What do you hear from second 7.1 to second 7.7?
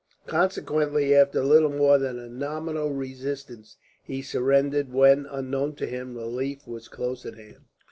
at hand.